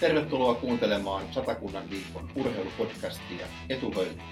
[0.00, 4.22] Tervetuloa kuuntelemaan Satakunnan viikon urheilupodcastia Etuhöylä.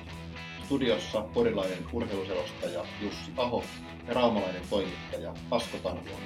[0.65, 3.65] Studiossa porilainen urheiluselostaja Jussi Aho
[4.09, 6.21] ja raumalainen toimittaja Asko Tanhuon.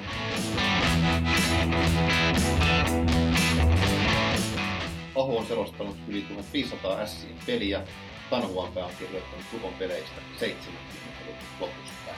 [5.17, 7.83] Aho on selostanut yli 1500 SCin peliä,
[8.31, 12.13] Tanhuanpää on kirjoittanut Tukon peleistä 70-luvun lopusta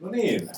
[0.00, 0.48] No niin,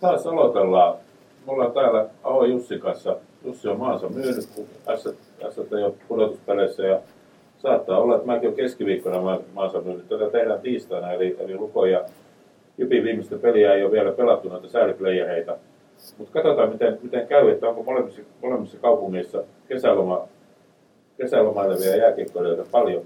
[0.00, 1.09] taas aloitellaan.
[1.50, 3.16] Ollaan täällä Aho Jussi kanssa.
[3.44, 7.00] Jussi on maansa myynyt, kun S ole pudotuspeleissä ja
[7.58, 10.08] saattaa olla, että mäkin olen keskiviikkona maansa myynyt.
[10.08, 12.04] Tätä tehdään tiistaina, eli, eli Luko ja
[12.78, 15.56] Jypin viimeistä peliä ei ole vielä pelattu noita sääliplayereita.
[16.18, 20.28] Mutta katsotaan, miten, miten käy, että onko molemmissa, molemmissa kaupungeissa kesäloma,
[21.16, 23.02] kesälomailevia jääkiekkoilijoita paljon.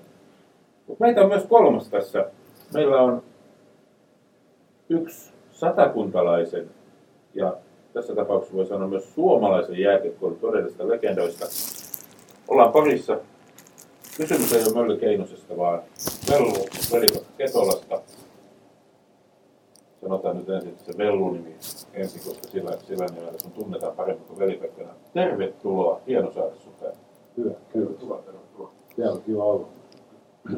[0.87, 2.31] Mutta meitä on myös kolmas tässä.
[2.75, 3.23] Meillä on
[4.89, 6.67] yksi satakuntalaisen
[7.35, 7.57] ja
[7.95, 11.47] tässä tapauksessa voi sanoa myös suomalaisen jääkiekkoilun todellista legendoista.
[12.49, 13.19] Ollaan parissa.
[14.17, 15.83] Kysymys ei ole Mölly Keinosesta, vaan
[16.31, 16.53] Vellu
[16.93, 18.01] Velikot Ketolasta.
[20.01, 21.57] Sanotaan nyt ensin se Vellu-nimi
[21.93, 24.95] ensin, koska sillä, sillä nimellä sun tunnetaan paremmin kuin Velipekkana.
[25.15, 26.75] Tervetuloa, hieno saada sun
[27.37, 28.73] Hyvä, tervetuloa, tervetuloa.
[28.97, 29.69] Täällä on kiva olla.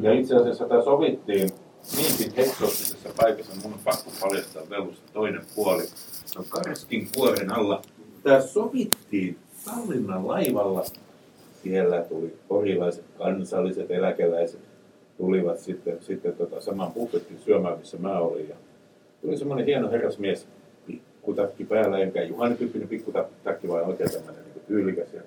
[0.01, 1.49] Ja itse asiassa tämä sovittiin
[1.95, 5.83] niinkin eksootisessa paikassa, mun on pakko paljastaa Vellusta toinen puoli.
[6.27, 7.81] Se on Karskin kuoren alla.
[8.23, 10.85] Tämä sovittiin Tallinnan laivalla.
[11.63, 14.59] Siellä tuli porilaiset kansalliset eläkeläiset
[15.17, 18.49] tulivat sitten, sitten tota saman buffetin syömään, missä mä olin.
[18.49, 18.55] Ja
[19.21, 20.47] tuli semmoinen hieno herrasmies,
[20.87, 25.21] pikkutakki päällä, enkä Juhani tyyppinen pikkutakki, vaan oikein tämmöinen niin tyylikäs ja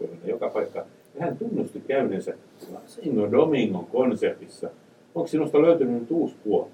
[0.00, 0.78] niin, joka paikka.
[1.14, 2.34] Ja hän tunnusti käyneensä
[2.72, 4.70] Lasingo Domingon konsertissa
[5.14, 6.70] Onko sinusta löytynyt nyt uusi puoli?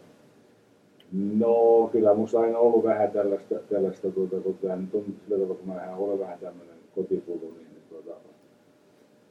[1.15, 5.59] No kyllä minusta aina ollut vähän tällaista, tällaista tuota, kun tämä nyt on sillä kun
[5.65, 8.21] mä olen vähän tämmöinen kotipulu, niin, tuota,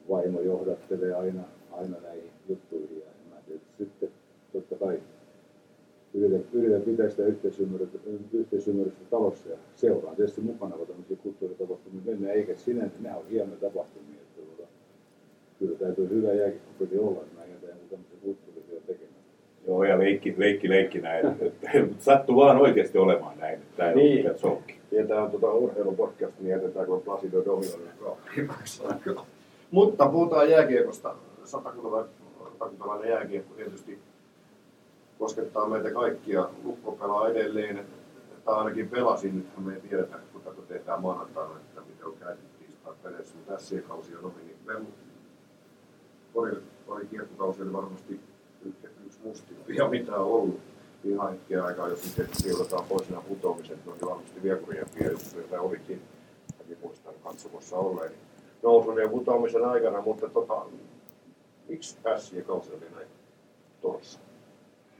[0.08, 4.08] vaimo johdattelee aina, aina näihin juttuihin ja mä tietysti sitten
[4.52, 5.00] totta kai
[6.14, 7.98] yritän, yritän pitää sitä yhteisymmärrystä,
[8.32, 13.60] yhteisymmärrystä talossa ja seuraan tietysti mukana, kun tämmöisiä kulttuuritapahtumia mennään, eikä sinänsä, ne on hienoja
[13.60, 14.72] tapahtumia, että tuota,
[15.58, 18.53] kyllä täytyy hyvä jääkikkopeli olla, että mä jätän tämmöisen kulttuurisia tekemään.
[19.66, 21.26] Joo, ja leikki, leikki, leikki näin.
[21.98, 23.58] Sattuu vaan oikeasti olemaan näin.
[23.76, 24.26] Tämä niin,
[24.90, 27.90] Tietää on tuota urheilupodcast, niin jätetään kun Placido Dominolle
[29.70, 31.14] Mutta puhutaan jääkiekosta.
[31.44, 33.98] Satakuntalainen jääkiekko tietysti
[35.18, 36.48] koskettaa meitä kaikkia.
[36.64, 37.84] Lukko pelaa edelleen,
[38.44, 39.36] tai ainakin pelasin.
[39.36, 43.34] Nythän me ei tiedetä, kun tehdään maanantaina, että miten on käyty tiistain peleissä.
[43.36, 44.86] Mutta tässä kausi on ohi, niin
[46.34, 46.52] pari,
[46.88, 48.20] pari kiekkokausi oli varmasti
[49.24, 50.60] mustimpia, mitä on ollut
[51.04, 55.60] ihan hetken aikaa, jos nyt siirrytään pois nämä putoamiset, ne oli varmasti viekuriempia juttuja, joita
[55.60, 56.02] olikin,
[56.58, 58.14] mäkin muistan katsomossa olleeni
[58.62, 60.66] nousun ja putoamisen aikana, mutta tota,
[61.68, 61.96] miksi
[62.32, 63.08] ja kausi oli näin
[63.82, 64.18] torssa?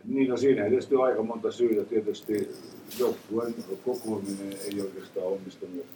[0.04, 1.84] Niin, no siinä tietysti aika monta syytä.
[1.84, 2.50] Tietysti
[2.98, 5.86] joukkueen kokoaminen ei oikeastaan onnistunut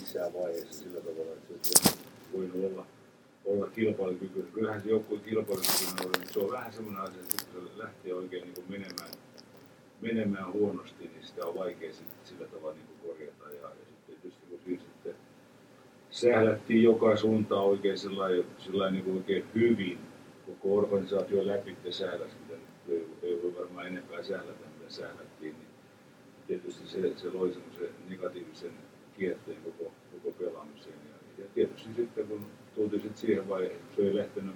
[0.00, 1.90] missään vaiheessa sillä tavalla, että
[2.32, 2.86] voi olla
[3.44, 4.52] olla kilpailukykyinen.
[4.52, 8.14] Kyllähän se joukkueen kilpailukykyinen oli, mutta se on vähän semmoinen asia, että kun se lähtee
[8.14, 9.10] oikein niin kuin menemään,
[10.00, 13.44] menemään huonosti, niin sitä on vaikea sitten sillä tavalla niin kuin korjata.
[13.44, 15.14] Ja, ja sitten tietysti kun siinä sitten
[16.10, 19.98] sählättiin joka suuntaan oikein sellainen, sellainen niin oikein hyvin,
[20.46, 25.68] koko organisaatio läpi te sähläsi, mitä ei, ei voi varmaan enempää sählätä, mitä sählättiin, niin
[26.46, 28.72] tietysti se, se loi semmoisen negatiivisen
[29.18, 30.94] kierteen koko, koko pelaamiseen.
[31.08, 33.58] Ja, ja tietysti sitten kun tultiin siihen kun
[33.96, 34.54] se ei lähtenyt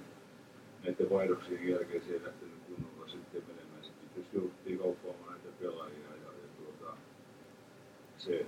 [0.83, 3.83] näiden vaihdoksien jälkeen, se ei lähtenyt kunnolla sitten menemään.
[3.83, 6.97] Sitten tietysti jouduttiin kauppaamaan näitä pelaajia ja, ja tuota,
[8.17, 8.45] se,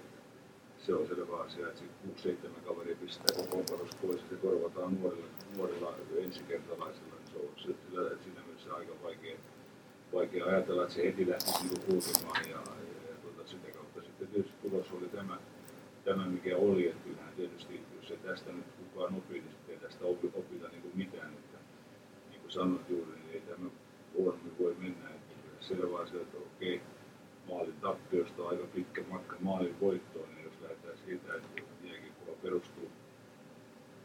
[0.77, 5.27] se on selvä asia, että sitten 6-7 kaveri pistää kokoonpanosta pois ja se korvataan nuorilla,
[5.57, 7.15] nuorilla ensikertalaisilla.
[7.31, 7.75] Se on se,
[8.23, 9.37] siinä mielessä aika vaikea,
[10.13, 14.27] vaikea ajatella, että se heti lähtisi niin kulkemaan ja, ja, ja tuota, sitä kautta sitten
[14.27, 15.37] tietysti tulos oli tämä,
[16.05, 20.67] tämä mikä oli, että kyllähän tietysti jos se tästä nyt kukaan opii, niin tästä opita
[20.67, 21.33] niin kuin mitään.
[21.33, 21.57] Että,
[22.29, 23.69] niin kuin sanoit juuri, niin ei tämä
[24.13, 25.09] huonommin voi mennä.
[25.09, 26.81] Että selvä asia, että okei,
[27.49, 32.91] maalin tappiosta on aika pitkä matka maalin voittoon, niin jos lähdetään siitä, että jääkiekkoa perustuu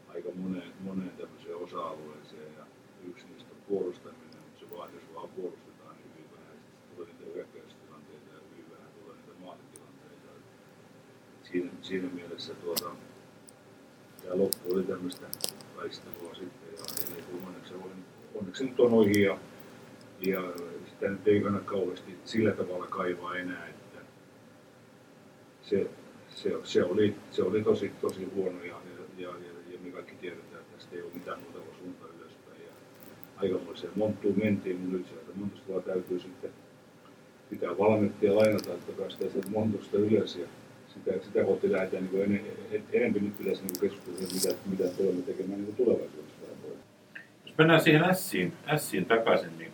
[0.07, 2.65] aika moneen, moneen tämmöiseen osa-alueeseen ja
[3.09, 6.57] yksi niistä on puolustaminen, mutta se vaan, jos vaan puolustetaan, niin hyvin vähän
[6.95, 10.29] tulee niitä hyökkäystilanteita ja hyvin vähän tulee niitä maalitilanteita.
[11.43, 12.91] Siinä, siinä mielessä tuota,
[14.23, 15.27] tämä loppu oli tämmöistä
[15.75, 17.73] taistelua sitten ja ei onneksi,
[18.35, 19.37] onneksi nyt on ohi ja,
[20.21, 20.41] ja
[20.89, 23.99] sitä nyt ei kannata kauheasti sillä tavalla kaivaa enää, että
[25.63, 25.89] se,
[26.35, 28.75] se, se, oli, se oli tosi, tosi huono ja,
[29.17, 29.29] ja, ja,
[29.71, 32.61] ja me kaikki tiedetään, että tästä ei ole mitään muuta kuin suunta ylöspäin.
[32.61, 32.73] Ja
[33.37, 36.51] aikamoiseen monttuun mentiin, mutta nyt sieltä montusta vaan täytyy sitten
[37.49, 40.47] pitää valmennettia lainata, että päästään sieltä montusta ylös ja
[40.93, 42.41] sitä, sitä kohti lähdetään niin en,
[42.71, 46.33] en, enemmän nyt pitäisi niin keskustella, mitä, mitä tulemme tekemään niin tulevaisuudessa.
[47.45, 49.71] Jos mennään siihen Siin, Siin takaisin, niin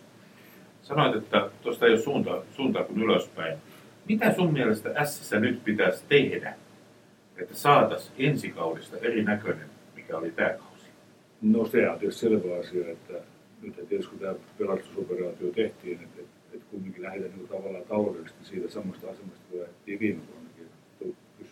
[0.82, 3.58] sanoit, että tuosta ei ole suunta, suunta kuin ylöspäin.
[4.08, 6.54] Mitä sun mielestä Sissä nyt pitäisi tehdä,
[7.36, 10.86] että saataisiin ensikaudesta erinäköinen, mikä oli tämä kausi?
[11.42, 13.12] No se on tietysti selvä asia, että
[13.62, 16.22] nyt tietysti kun tämä pelastusoperaatio tehtiin, että,
[16.52, 20.39] että, kumminkin lähdetään niin tavallaan taloudellisesti siitä samasta asemasta, kun lähdettiin viime että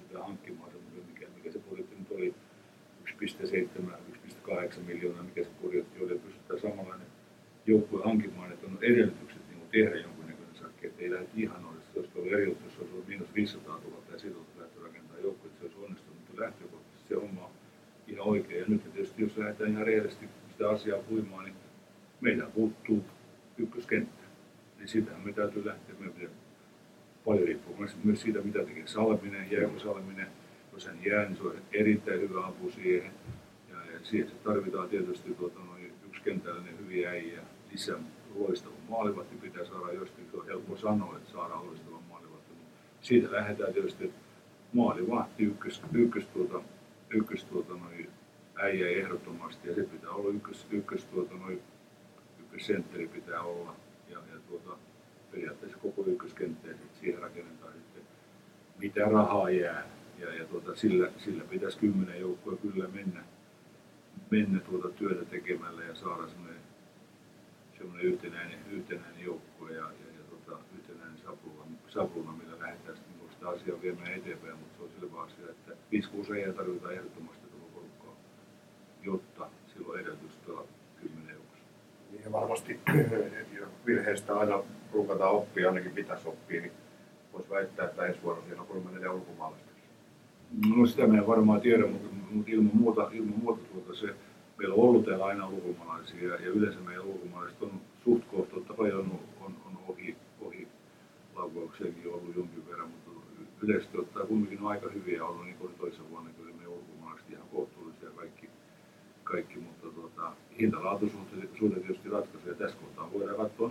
[0.08, 2.34] pystytään hankkimaan semmoinen, mikä, mikä se budjetti nyt oli
[3.05, 3.93] 1,7,
[4.49, 7.06] 1,8 miljoonaa, mikä se budjetti oli, että pystytään samanlainen
[7.66, 12.06] joukkue hankimaan, että on edellytykset niin tehdä jonkunnäköinen sakki, että ei lähde ihan olisi, jos
[12.16, 15.58] oli eri juttu, jos olisi ollut miinus 500 000 ja siitä olisi lähtö rakentaa joukkueet,
[15.58, 17.50] se olisi onnistunut, mutta lähtökohtaisesti se homma on
[18.06, 18.60] ihan oikein.
[18.60, 21.56] Ja nyt tietysti, jos lähdetään ihan rehellisesti sitä asiaa puimaan, niin
[22.20, 23.05] meillä puuttuu
[23.58, 24.25] ykköskenttä.
[24.78, 25.94] Niin sitähän me täytyy lähteä.
[25.99, 26.47] Me pitää
[27.28, 30.26] paljon riippuu myös siitä, mitä tekee Salminen, jääkö Salminen.
[30.72, 33.12] Jos hän jää, niin se on erittäin hyvä apu siihen.
[33.70, 37.40] Ja, ja siihen tarvitaan tietysti tuota, noin yksi kentällinen hyviä äijä
[37.72, 37.98] lisää
[38.34, 40.26] loistava maalivahti pitää saada jostakin.
[40.30, 42.52] Se on helppo sanoa, että saadaan loistava maalivahti.
[43.00, 44.12] Siitä lähdetään tietysti,
[44.72, 46.62] maalivahti ykkös, ykkös, tuota,
[47.10, 48.10] ykkös tuota, noin,
[48.56, 51.62] äijä ehdottomasti ja se pitää olla ykkös, ykkös tuota, noin,
[52.40, 53.76] ykkössentteri pitää olla
[54.08, 54.88] ja, ja tuota,
[55.38, 58.02] periaatteessa koko ykköskenttä ja siihen rakennetaan sitten
[58.79, 59.87] mitä rahaa jää
[60.19, 63.25] ja, ja tuota, sillä, sillä pitäisi kymmenen joukkoa kyllä mennä,
[64.31, 66.61] mennä tuota työtä tekemällä ja saada semmoinen
[67.79, 73.49] semmoinen yhtenäinen, yhtenäinen joukko ja, ja, ja tota, yhtenäinen sapluuna, sapluuna, millä lähdetään niin sitä
[73.49, 75.73] asiaa viemään eteenpäin, mutta se on selvä asia, että
[76.32, 78.17] 5-6 ei tarvitaan ehdottomasti tuolla porukkaa,
[79.02, 80.69] jotta silloin edellytys pelata
[81.02, 81.64] 10 joukossa.
[82.11, 82.81] Niin varmasti
[83.87, 84.62] virheistä aina
[84.93, 86.73] ruukataan oppia, ainakin pitäisi oppia, niin
[87.32, 89.69] voisi väittää, että ensi vuonna siellä on kolme neljä ulkomaalaista.
[90.76, 94.14] No sitä me en varmaan tiedä, mutta, mutta ilman muuta, ilman muuta tuota se,
[94.58, 98.93] meillä on ollut täällä aina ulkomaalaisia ja yleensä meillä ulkomaalaiset on suht kohta, totta kai
[98.93, 100.69] on, on, on ohi, ohi
[101.34, 103.11] laukauksiakin ollut jonkin verran, mutta
[103.62, 107.49] yleisesti ottaa kumminkin on aika hyviä ollut, niin kuin toisen vuonna kyllä me ulkomaalaiset ihan
[107.49, 108.49] kohtuullisia kaikki,
[109.25, 112.55] kaikki mutta tuota, hintalaatuisuudet tietysti ratkaisee.
[112.55, 113.69] Tässä kohtaa voidaan katsoa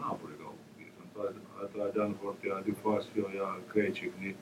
[1.17, 1.59] naapurikaupunkiin.
[1.59, 4.37] Ajatellaan Danfortia, Dufasio ja Krejcik, niin,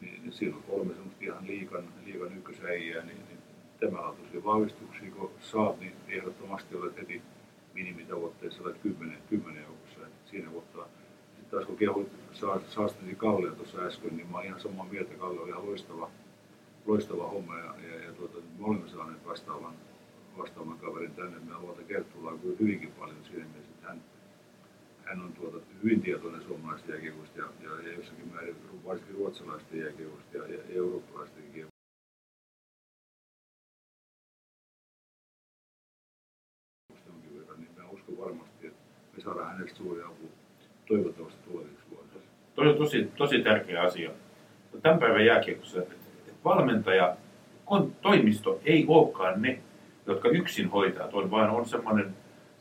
[0.00, 3.38] niin, niin siinä on kolme semmoista ihan liikan, liikan ykkösäijää, niin, niin
[3.80, 7.22] tämä laatuisia vahvistuksia, kun saat, niin ehdottomasti olet heti
[7.74, 10.06] minimitavoitteessa olet 10, 10 joukossa.
[10.06, 10.88] Et siinä kohtaa,
[11.36, 15.14] sitten taas kun kehuit saastasi Kallia tuossa äsken, niin mä olen ihan samaa mieltä.
[15.14, 16.10] Kalle oli ihan loistava,
[16.86, 19.74] loistava homma ja, ja, ja tuota, me olemme saaneet vastaavan,
[20.38, 21.38] vastaavan kaverin tänne.
[21.38, 22.04] Me luota kyllä
[22.60, 23.65] hyvinkin paljon siinä mielessä, että
[25.06, 28.56] hän, on tuota, hyvin tietoinen suomalaisista jääkiekosta ja, ja, ja jossakin määrin
[28.86, 31.76] varsinkin ruotsalaisten jääkiekosta ja, ja, eurooppalaisten jääkiekosta
[38.08, 38.78] uskon varmasti, että
[39.16, 40.30] me saadaan hänestä suuri apu
[40.88, 42.28] toivottavasti tuleviksi vuosiksi.
[42.56, 44.10] On tosi, tosi tärkeä asia.
[44.82, 45.94] Tämän päivän jääkiekossa, että
[46.44, 47.16] valmentaja,
[48.02, 49.58] toimisto ei olekaan ne,
[50.06, 52.16] jotka yksin hoitaa tuon, vaan on semmoinen,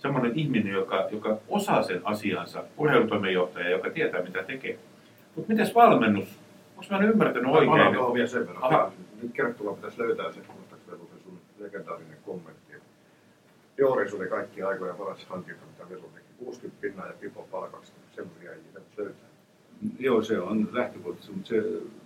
[0.06, 4.80] semmoinen ihminen, joka, joka osaa sen asiansa, urheilutoimenjohtaja, joka tietää mitä tekee.
[5.36, 6.40] Mutta miten valmennus?
[6.78, 7.70] Onko mä ymmärtänyt oikein?
[7.70, 8.64] Palaan vielä sen verran.
[8.64, 8.92] Aha.
[9.22, 12.66] Nyt kertoa pitäisi löytää se, muistaakseni se sun legendaarinen kommentti
[13.76, 16.26] teollisuuden kaikki aikoja paras hankinta, mitä Vesu teki.
[16.38, 18.60] 60 pinnaa ja pipo palkaksi, semmoisia ei
[18.98, 19.30] löytää.
[20.00, 21.64] Joo, se on lähtökohtaisesti, mutta se,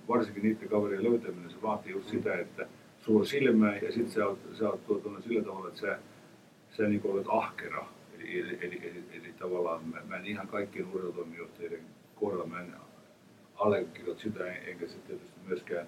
[0.07, 2.67] varsinkin niiden kaverien löytäminen, se vaatii just sitä, että
[2.99, 5.99] sulla on silmää ja sitten sä oot, sä oot tuota, sillä tavalla, että sä,
[6.79, 7.87] sä niin olet ahkera.
[8.19, 11.81] Eli, eli, eli, eli, eli tavallaan mä, mä en ihan kaikkien urheilutoimijohtajien
[12.15, 12.73] kohdalla, mä en
[13.55, 15.87] allekirjoita sitä, enkä sitten tietysti myöskään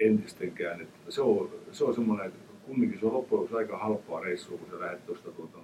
[0.00, 0.80] entistenkään.
[0.80, 2.32] Että se on, se on semmoinen,
[2.66, 5.58] kumminkin se on loppujen lopuksi aika halpaa reissua, kun sä lähdet tuosta tuota,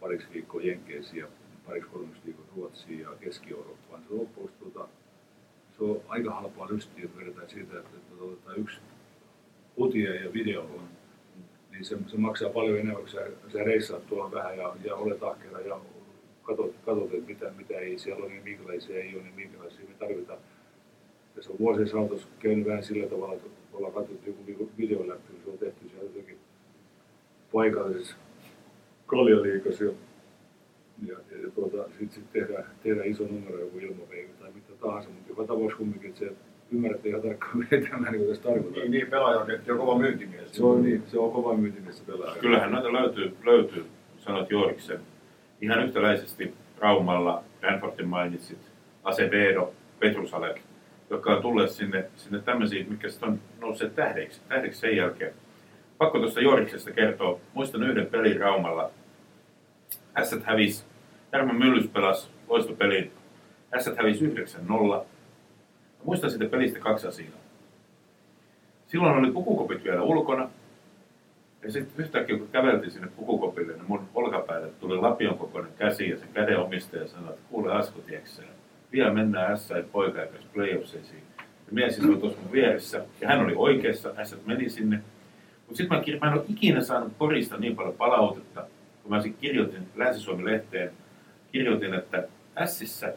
[0.00, 1.26] pariksi viikkoa Jenkeisiin ja
[1.66, 4.02] pariksi kolmeksi viikkoa Ruotsiin ja Keski-Eurooppaan.
[4.02, 4.88] Se on loppujen tuota,
[5.78, 8.80] se on aika halpaa lystiä, jos vedetään siitä, että, että otetaan yksi
[9.78, 10.88] utia ja video on,
[11.72, 13.08] niin se, se, maksaa paljon enemmän, kun
[13.52, 15.80] sä reissaat tuolla vähän ja, ja olet ahkera ja
[16.42, 19.94] katsot, katsot että mitä, mitä ei siellä ole, niin minkälaisia ei ole, niin minkälaisia me
[19.98, 20.38] tarvitaan.
[21.34, 25.42] Tässä on vuosien saatossa käynyt vähän sillä tavalla, että ollaan katsottu joku video läpi, niin
[25.44, 26.38] se on tehty siellä jotenkin
[27.52, 28.16] paikallisessa
[29.06, 29.84] kaljaliikassa.
[29.84, 29.92] Ja,
[31.06, 35.28] ja, ja tuota, sitten sit tehdään, tehdään iso numero, joku ilmaveivi tai mitä tahansa, mutta
[35.28, 36.32] joka tapauksessa kumminkin, se
[36.72, 38.82] ymmärrätte ihan tarkkaan, mitä tämä niin tässä tarkoittaa.
[38.82, 40.56] Niin, niin pelaajakentti on kova myyntimies.
[40.56, 42.40] Se on, niin, se on kova myyntimies se pelaaja.
[42.40, 43.86] Kyllähän noita löytyy, löytyy
[44.18, 45.00] sanot Jooriksen.
[45.60, 48.58] Ihan yhtäläisesti Raumalla, Ranfordin mainitsit,
[49.04, 50.60] Acevedo, Petrusalek,
[51.10, 55.32] jotka on tulleet sinne, sinne tämmöisiin, mitkä sitten on nousseet tähdeiksi, tähdeiksi sen jälkeen.
[55.98, 57.40] Pakko tuosta Jooriksesta kertoa.
[57.54, 58.90] Muistan yhden pelin Raumalla.
[60.18, 60.84] Ässät hävisi,
[61.32, 63.12] Jarmo Myllys pelasi loistopelin.
[63.74, 64.26] Ässät hävisi
[64.68, 65.04] 9-0.
[66.04, 67.38] Muistan siitä pelistä kaksi asiaa.
[68.86, 70.50] Silloin oli pukukopit vielä ulkona.
[71.62, 76.18] Ja sitten yhtäkkiä kun käveltiin sinne pukukopille, niin mun olkapäälle tuli lapion kokoinen käsi ja
[76.18, 78.42] se käden omistaja sanoi, että kuule Asko, tieksä,
[78.92, 81.22] vielä mennään S poika ja playoffseisiin.
[81.38, 85.00] Ja mies isoi tuossa mun vieressä ja hän oli oikeassa, S meni sinne.
[85.66, 88.66] Mutta sitten mä, mä en ole ikinä saanut Porista niin paljon palautetta,
[89.02, 90.90] kun mä sitten kirjoitin Länsi-Suomi-lehteen,
[91.52, 92.28] kirjoitin, että
[92.66, 93.14] Sissä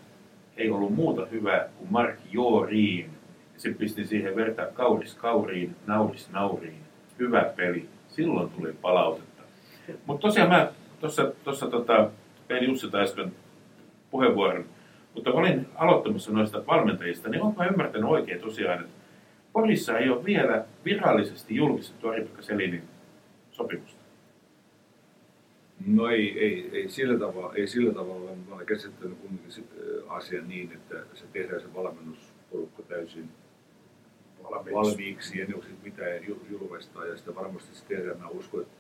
[0.57, 3.09] ei ollut muuta hyvää kuin Mark Jooriin.
[3.53, 6.81] Ja sitten pistin siihen vertaa kauris kauriin, nauris nauriin.
[7.19, 7.85] Hyvä peli.
[8.09, 9.43] Silloin tuli palautetta.
[10.05, 10.71] Mutta tosiaan mä
[11.43, 12.09] tuossa tota,
[12.47, 13.31] tein Jussi äsken
[14.11, 14.65] puheenvuoron,
[15.15, 18.93] mutta olin aloittamassa noista valmentajista, niin onko mä ymmärtänyt oikein tosiaan, että
[19.53, 22.83] Porissa ei ole vielä virallisesti julkistettu Ari-Pekka Selinin
[23.51, 23.94] sopimusta?
[25.85, 29.67] No ei, ei, ei, sillä tavalla, ei sillä tavalla, mä olen käsittänyt kuitenkin
[30.07, 33.29] asian niin, että se tehdään se valmennusporukka täysin
[34.43, 38.19] valmiiksi, valmiiksi ennen kuin sit mitään ju- julkaistaan ja sitä varmasti se tehdään.
[38.19, 38.73] Mä uskon, että,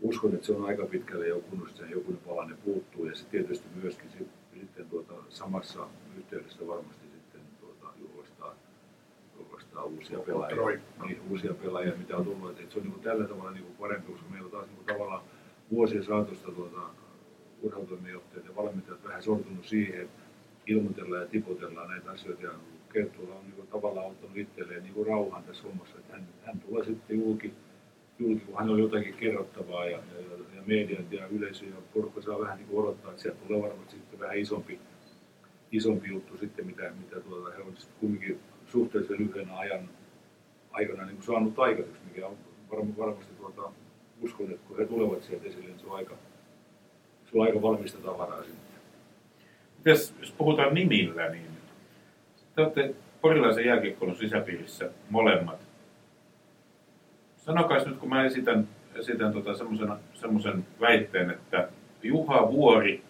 [0.00, 3.06] uskon, että se on aika pitkälle jo kunnossa ja joku palanen puuttuu.
[3.06, 4.28] Ja se tietysti myöskin sit,
[4.60, 8.56] sitten tuota, samassa yhteydessä varmasti sitten tuota, julkaistaan,
[9.36, 12.60] julkaistaan uusia pelaajia, niin, uusia pelaajia, mitä on tullut.
[12.60, 14.76] Et se on niin kuin tällä tavalla niin kuin parempi, koska meillä on taas niin
[14.76, 15.22] kuin tavallaan
[15.72, 16.80] vuosien saatosta tuota,
[17.62, 20.22] urheilutoimijohtajat ja valmentajat vähän sortunut siihen, että
[20.66, 22.42] ilmoitellaan ja tipotellaan näitä asioita.
[22.42, 22.50] Ja
[23.18, 27.52] on niin tavallaan ottanut itselleen niin rauhan tässä hommassa, että hän, hän tulee sitten julki,
[28.18, 32.40] julki, kun hänellä on jotakin kerrottavaa ja, ja, ja mediat ja yleisö ja porukka saa
[32.40, 34.80] vähän niin kuin odottaa, että sieltä tulee varmasti sitten vähän isompi,
[35.72, 39.88] isompi juttu sitten, mitä, mitä tuota, he on sitten kumminkin suhteellisen lyhyenä ajan
[40.70, 42.36] aikana niin kuin saanut aikaiseksi, mikä on
[42.70, 43.72] varm, varmasti tuota,
[44.22, 46.14] uskon, että kun he tulevat sieltä esille, niin se on aika,
[47.24, 48.58] se on aika valmista tavaraa sinne.
[49.78, 51.46] Mites, jos puhutaan nimillä, niin
[52.54, 55.60] te olette porilaisen jälkiekkoilun sisäpiirissä molemmat.
[57.36, 59.54] Sanokaa nyt, kun mä esitän, esitän tota
[60.14, 61.68] semmoisen väitteen, että
[62.02, 63.02] Juha Vuori,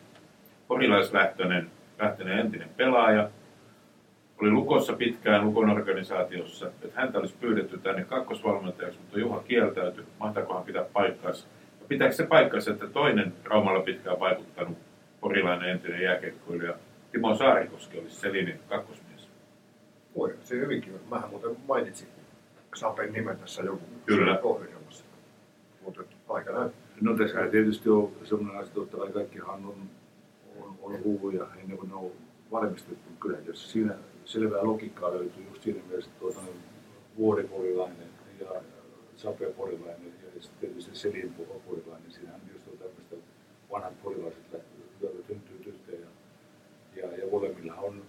[0.68, 3.30] porilaislähtöinen lähtöinen entinen pelaaja,
[4.42, 10.04] oli Lukossa pitkään Lukon organisaatiossa, että häntä olisi pyydetty tänne kakkosvalmentajaksi, mutta Juha kieltäytyi.
[10.20, 11.46] Mahtaakohan pitää paikkaansa?
[11.80, 14.78] Ja pitääkö se paikkansa, että toinen Raumalla pitkään vaikuttanut
[15.20, 16.74] porilainen entinen jääkiekkoilija
[17.12, 19.28] Timo Saarikoski olisi Selinin kakkosmies?
[20.16, 21.00] Voi, se hyvinkin on.
[21.10, 22.08] Mähän muuten mainitsin
[22.74, 24.40] Sapen nimen tässä joku Kyllä.
[24.42, 25.04] ohjelmassa.
[25.84, 26.82] Mutta aika näyttää.
[27.00, 29.76] No tässä tietysti on sellainen asia, että totta kai kaikkihan on,
[30.60, 32.10] on, on huhuja ennen kuin ne on
[32.52, 33.10] valmistettu.
[33.20, 36.40] Kyllä jos siinä selvää logiikkaa löytyy just siinä mielessä, että tuota,
[37.18, 38.08] vuoriporilainen
[38.40, 38.62] ja
[39.16, 41.34] Sape porilainen ja sitten tietysti Selin
[41.66, 42.10] porilainen.
[42.10, 43.16] Siinähän just on tämmöistä
[43.70, 44.42] vanhat porilaiset
[45.00, 46.08] lyövät syntyy yhteen ja,
[47.02, 48.02] ja, ja molemmilla on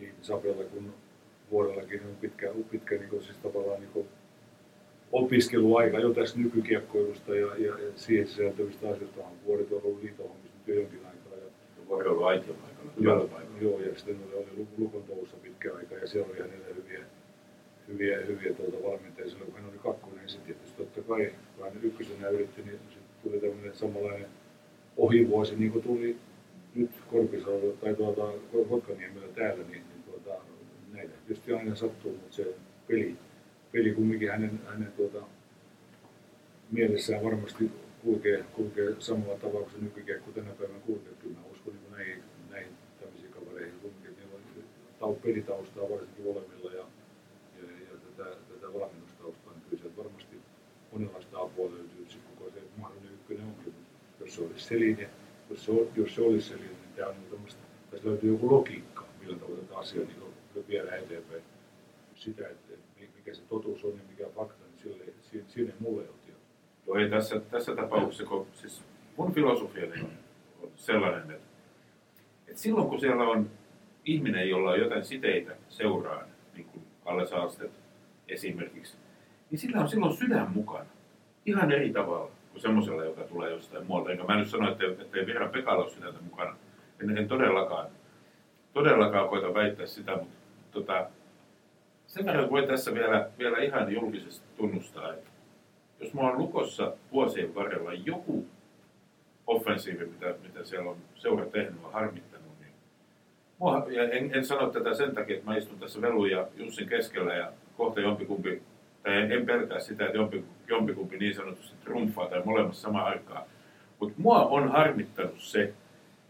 [0.00, 0.92] niin Sapella kuin
[1.50, 4.08] vuodellakin on pitkä, pitkä niin kuin, siis tavallaan niin kuin,
[5.12, 10.58] opiskeluaika jo tästä nykykiekkoilusta ja, ja, ja siihen sisältyvistä asioista on vuodet on ollut liitohommissa
[10.66, 11.38] jo jonkin aikaa.
[11.38, 11.48] Ja,
[11.88, 13.58] Vuori ollut Aition aikana Joo, hyvällä paikalla.
[13.60, 17.04] joo, ja sitten oli, oli Lu- Lukon touhussa pitkä aika ja siellä oli hänellä hyviä,
[17.88, 19.30] hyviä, hyviä tuota valmentajia.
[19.30, 22.78] Silloin kun hän oli kakkonen, niin sitten tietysti totta kai, kun hän ykkösenä yritti, niin
[22.88, 24.28] sitten tuli tämmöinen samanlainen
[24.96, 26.16] ohivuosi, niin kuin tuli
[26.74, 28.32] nyt Korpisalolla tai tuota
[28.68, 30.42] Kotkaniemellä täällä, niin, niin tuota,
[30.92, 32.54] näitä tietysti aina sattuu, mutta se
[32.88, 33.16] peli,
[33.72, 35.22] peli kumminkin hänen, hänen tuota,
[36.72, 37.70] mielessään varmasti
[38.02, 41.12] kulkee, kulkee samalla tavalla kuin se nykykiekko tänä päivänä kulkee.
[41.22, 46.24] Kyllä mä uskon niin näihin, näihin tämmöisiin kavereihin kumminkin, että niillä on tau- pelitaustaa varsinkin
[46.24, 46.84] molemmilla ja,
[47.56, 50.36] ja, ja tätä, tätä valmennustaustaa, niin kyllä sieltä varmasti
[50.92, 53.74] monenlaista apua löytyy, sit koko se mahdollinen ykkönen onkin.
[54.20, 55.08] Jos se olisi Selin,
[55.50, 59.04] jos se, jos se olisi Selin, niin tämä on niin tämmöistä, tässä löytyy joku logiikka,
[59.20, 61.42] millä tavalla tätä asiaa niin viedään eteenpäin.
[62.14, 62.72] Sitä, että
[63.16, 64.78] mikä se totuus on ja mikä fakta, niin
[65.30, 66.42] sille, siinä ei mulle ole tietoa.
[66.86, 68.82] Joo, ei tässä, tässä tapauksessa, kun siis
[69.16, 70.10] mun filosofiani on,
[70.62, 71.48] on sellainen, että,
[72.48, 73.50] että silloin kun siellä on
[74.08, 77.72] ihminen, jolla on jotain siteitä seuraan, niin kuin Kalle Saastedt
[78.28, 78.96] esimerkiksi,
[79.50, 80.86] niin sillä on silloin sydän mukana.
[81.46, 84.10] Ihan eri tavalla kuin semmoisella, joka tulee jostain muualta.
[84.10, 86.56] Enkä mä nyt sano, että ettei Virran Pekalla ole sydäntä mukana.
[87.02, 87.86] En, en todellakaan,
[88.72, 90.36] todellakaan koita väittää sitä, mutta
[90.72, 91.10] tota,
[92.06, 95.30] sen verran voi tässä vielä, vielä ihan julkisesti tunnustaa, että
[96.00, 98.46] jos mulla on lukossa vuosien varrella joku
[99.46, 102.37] offensiivi, mitä, mitä siellä on seura tehnyt, on harmittanut, niin
[103.58, 107.34] mua, en, en sano tätä sen takia, että mä istun tässä Velu ja Jussin keskellä
[107.34, 108.62] ja kohta jompikumpi,
[109.02, 113.42] tai en, en pelkää sitä, että jompi, jompikumpi niin sanotusti trumfaa tai molemmassa samaan aikaan.
[114.00, 115.72] Mutta mua on harmittanut se,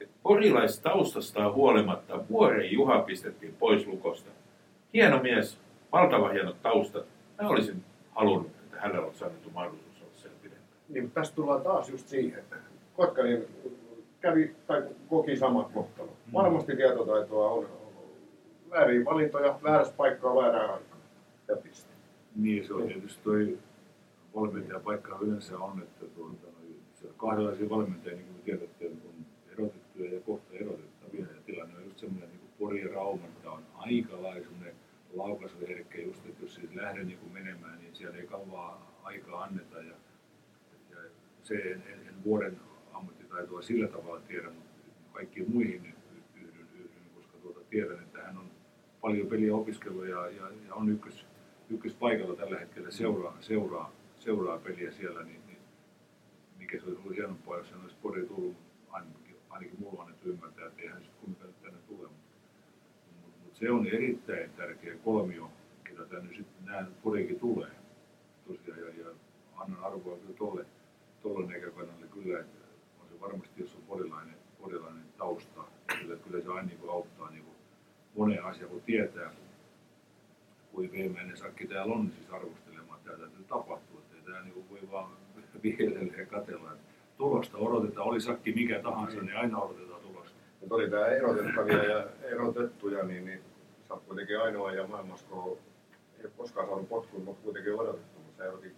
[0.00, 4.30] että porilaistaustastaan huolimatta Vuoren Juha pistettiin pois lukosta.
[4.94, 5.58] Hieno mies,
[5.92, 7.06] valtava hienot taustat.
[7.42, 10.68] Mä olisin halunnut, että hänellä olisi annettu mahdollisuus olla siellä pidempään.
[10.88, 12.56] Niin, tässä tullaan taas just siihen, että
[12.96, 13.46] Kotkanin
[14.20, 16.08] kävi tai koki samat kohtalo.
[16.26, 16.32] Mm.
[16.32, 17.66] Varmasti tietotaitoa on.
[18.70, 21.00] Väärin valintoja, väärässä paikkaa, väärään aikaan.
[21.48, 21.92] Ja piste.
[22.36, 23.58] Niin, se on tietysti toi
[24.34, 30.20] valmentajan paikka yleensä on, että tuota, on kahdenlaisia valmentajia, niin kuin tiedätte, on erotettuja ja
[30.20, 31.20] kohta erotettavia.
[31.20, 34.48] Ja tilanne on just semmoinen, niin Pori ja Rauma, että on aika lailla
[35.14, 39.78] laukaisuherkkä just, että jos siis lähde niin kuin menemään, niin siellä ei kauaa aikaa anneta.
[39.78, 39.94] Ja,
[40.90, 40.96] ja
[41.42, 42.60] se en, en, en vuoden
[43.28, 44.70] ammattitaitoa sillä tavalla tiedä, mutta
[45.12, 45.94] kaikkiin muihin nyt
[46.36, 48.50] yhdyn, yhdyn koska tuota, tiedän, että hän on
[49.00, 51.26] paljon peliä opiskellut ja, ja, ja on ykkös,
[51.70, 55.58] ykköspaikalla tällä hetkellä seuraa, seuraa, seuraa peliä siellä, niin, niin
[56.58, 58.56] mikä se olisi ollut hienompaa, jos hän olisi pori tullut,
[58.90, 62.08] ainakin, ainakin mulla on ymmärtää, että ei hän sitten kumminkaan tänne tule.
[62.08, 62.26] Mutta,
[63.22, 65.50] mutta, mutta se on erittäin tärkeä kolmio,
[65.84, 67.70] ketä tänne sitten näin porikin tulee.
[68.46, 69.06] Tosiaan, ja, ja
[69.56, 70.66] annan arvoa kyllä tolle,
[71.22, 72.57] tolle näkökannalle kyllä, että
[73.20, 75.64] varmasti, jos on porilainen, porilainen tausta,
[75.98, 77.56] kyllä, kyllä se aina niin kuin auttaa niin kuin
[78.16, 79.30] moneen asiaan, kun tietää,
[80.72, 84.70] kuin viimeinen sakki täällä on, niin siis arvostelemaan, että tämä täytyy tapahtua, että tämä niin
[84.70, 85.10] voi vaan
[85.62, 86.72] vihelellä ja katella.
[86.72, 90.38] Että tulosta odotetaan, oli sakki mikä tahansa, niin aina odotetaan tulosta.
[90.60, 93.40] Mutta oli tämä erotettavia ja erotettuja, niin, niin
[93.88, 95.58] sä oot kuitenkin ainoa ja maailmassa, kun
[96.24, 98.72] ei koskaan saanut potkun, mutta kuitenkin odotettu, mutta sä erotit.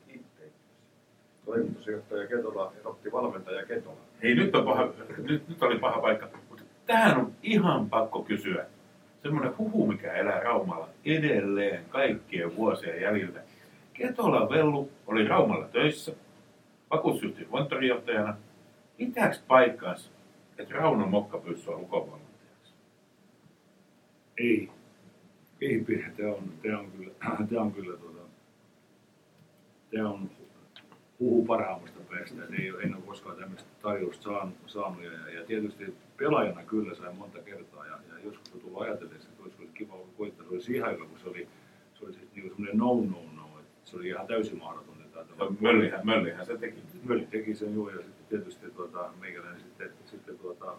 [1.50, 3.96] Toimitusjohtaja Ketola erotti valmentaja Ketola.
[4.22, 6.28] Hei, nyt, on paha, nyt, nyt oli paha paikka.
[6.48, 8.66] Mutta tähän on ihan pakko kysyä.
[9.22, 13.40] Semmoinen huhu, mikä elää Raumalla edelleen kaikkien vuosien jäljiltä.
[13.92, 16.12] Ketola Vellu oli Raumalla töissä,
[16.90, 18.36] vakuutusyhtiön konttorijohtajana.
[18.96, 20.10] Pitääkö paikkaansa,
[20.58, 22.72] että Rauno Mokkapyssy on lukovalmentajaksi?
[24.38, 24.70] Ei.
[25.60, 26.10] Ei pidä.
[26.16, 27.12] Tämä on, tämä on kyllä,
[27.48, 28.20] tämä on kyllä tuota,
[29.90, 30.30] tämä on
[31.20, 32.42] huhu parhaimmasta päästä.
[32.44, 36.94] että Ei, ole- en ole koskaan tämmöistä tarjousta saanut, saanut ja, ja, tietysti pelaajana kyllä
[36.94, 40.46] sain monta kertaa ja, ja joskus on tullut ajatelleeksi, että olisi ollut kiva koittaa.
[40.46, 41.48] Se oli siihen aikaan, kun se oli,
[41.94, 45.20] se oli siis niin semmoinen no no no, että se oli ihan täysin mahdotonta.
[45.20, 46.78] että- Möllihän, möllihän se teki.
[47.04, 50.74] Mölli teki sen joo, ja sitten tietysti tuota, meikäläinen sitten, sitten tuota,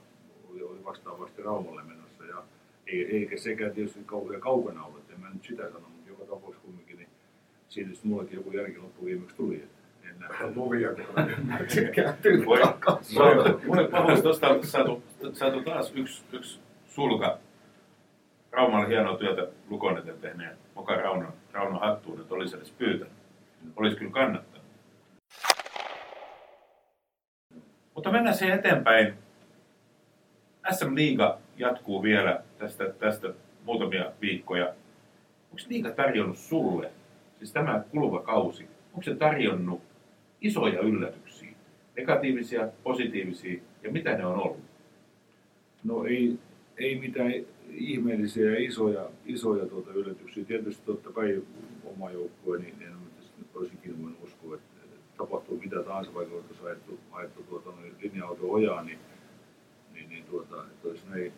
[0.52, 2.26] oli, oli vastaavasti Raumalle menossa.
[2.26, 2.44] Ja
[2.88, 6.66] ei, eikä sekään tietysti kauhean kaukana ollut, en mä nyt sitä sano, mutta joka tapauksessa
[6.66, 7.10] kumminkin, niin
[7.70, 9.56] siinä sitten mullakin joku järki loppu viimeksi tuli.
[9.56, 9.81] Että
[10.22, 10.52] näe.
[10.56, 11.06] Luvia, kun
[13.16, 15.04] Voi, voi, voi pahoista tuosta saatu,
[15.34, 17.38] saatu taas yksi, yksi sulka
[18.52, 23.14] Raumalle hienoa työtä Lukon eteen tehneen Moka Rauno, Rauno hattuun, että olisi edes pyytänyt.
[23.76, 24.66] Olisi kyllä kannattanut.
[27.96, 29.14] Mutta mennään sen eteenpäin.
[30.72, 33.34] SM Liiga jatkuu vielä tästä, tästä
[33.66, 34.66] muutamia viikkoja.
[34.66, 36.92] Onko Liiga tarjonnut sulle,
[37.38, 39.82] siis tämä kuluva kausi, onko se tarjonnut
[40.42, 41.52] isoja yllätyksiä?
[41.98, 44.64] Negatiivisia, positiivisia ja mitä ne on ollut?
[45.84, 46.40] No ei,
[46.78, 47.32] ei mitään
[47.70, 50.46] ihmeellisiä ja isoja, isoja tuota yllätyksiä.
[50.46, 51.42] Tietysti totta kai
[51.86, 52.94] oma joukkue, niin en
[53.38, 54.72] nyt olisikin voinut uskoa, että
[55.18, 57.70] tapahtuu mitä tahansa, vaikka oltaisiin ajettu, ajettu tuota,
[58.02, 59.00] linja-auto ojaan, niin,
[59.94, 61.34] niin, niin tuota, että olisi näin,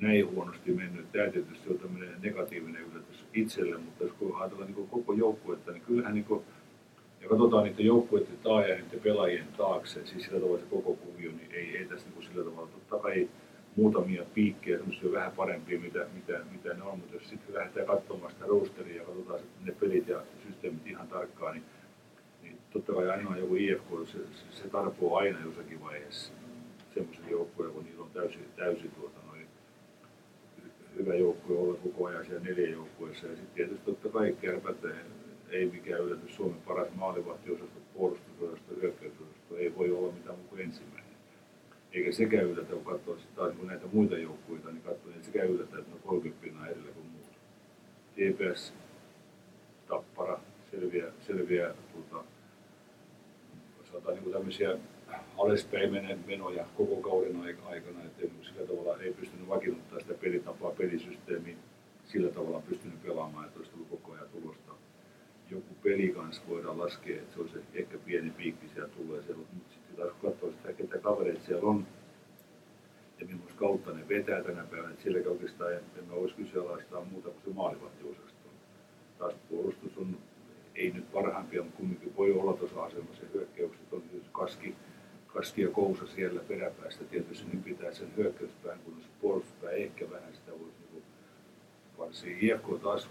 [0.00, 1.12] näin huonosti mennyt.
[1.12, 6.14] Tämä tietysti on tämmöinen negatiivinen yllätys itselle, mutta jos ajatellaan niin koko joukkuetta, niin kyllähän
[6.14, 6.44] niin kuin,
[7.22, 11.30] ja katsotaan niiden joukkueiden taa ja niiden pelaajien taakse, siis sillä tavalla se koko kuvio,
[11.30, 13.28] niin ei, ei tässä niin sillä tavalla, totta kai
[13.76, 18.32] muutamia piikkejä, semmoisia vähän parempia, mitä, mitä, mitä ne on, mutta jos sitten lähdetään katsomaan
[18.32, 21.64] sitä roosteria ja katsotaan sitten ne pelit ja systeemit ihan tarkkaan, niin,
[22.42, 26.32] niin totta kai aina on joku IFK, se, se, se tarpoo aina jossakin vaiheessa
[26.94, 29.46] semmoisen joukkueen, kun niillä on täysin, täysin tuota, noin,
[30.96, 33.26] hyvä joukkue olla koko ajan siellä neljä joukkueessa.
[33.26, 34.76] Ja sitten tietysti totta kai kärpät
[35.52, 41.12] ei mikään yllätys, Suomen paras maalivahtiosasto, puolustusosasto, hyökkäysosasto ei voi olla mitään muu kuin ensimmäinen.
[41.92, 45.48] Eikä sekään yllätä, kun katsoo sit taas kun näitä muita joukkueita, niin katsoo, niin sekään
[45.48, 47.26] yllätä, että ne on 30 pinnaa edellä kuin muut.
[48.14, 48.74] TPS,
[49.88, 52.24] Tappara, selviä, selviä tuota,
[53.90, 54.78] sanotaan niin kuin tämmöisiä
[55.38, 60.14] alaspäin mene- menoja koko kauden aik- aikana, että ei- sillä tavalla ei pystynyt vakiinnuttamaan sitä
[60.14, 61.56] pelitapaa, pelisysteemiä.
[62.04, 64.71] sillä tavalla pystynyt pelaamaan, että olisi koko ajan tulosta.
[65.52, 69.22] Joku peli kanssa voidaan laskea, että se olisi ehkä pieni piikki siellä tulee.
[69.22, 71.86] Siellä, mutta sitten taas kun katsoo sitä, ketä kavereita siellä on,
[73.20, 77.28] ja millaista kautta ne vetää tänä päivänä, että silläkin oikeastaan en, en voisi kyseenalaistaa muuta
[77.28, 78.48] kuin se maalivahtiosasto.
[79.18, 80.18] Taas puolustus on,
[80.74, 84.74] ei nyt parhaimpia, mutta kumminkin voi olla tuossa asemassa hyökkäykset on siis kaski,
[85.26, 87.04] kaski ja kousa siellä peräpäästä.
[87.04, 91.02] Tietysti niin pitää sen hyökkäyspään, kun se puolustuspää ehkä vähän sitä voisi niin
[91.98, 93.08] varsin hiekkoa taas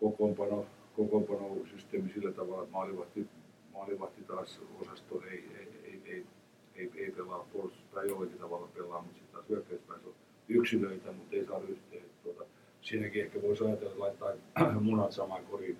[0.00, 3.26] kokoonpano, kokoonpano systeemi sillä tavalla, että maalivahti,
[3.72, 6.26] maalivahti taas osasto ei, ei, ei, ei,
[6.74, 10.14] ei, ei pelaa puolustuspää jollakin tavalla pelaa, mutta sitten taas hyökkäyspäässä on
[10.48, 12.04] yksilöitä, mutta ei saa yhteen.
[12.22, 12.44] Tuota,
[12.82, 14.32] siinäkin ehkä voisi ajatella, että laittaa
[14.80, 15.78] munat samaan koriin,